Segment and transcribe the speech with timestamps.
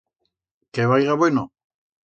[0.73, 1.43] Que vaiga bueno!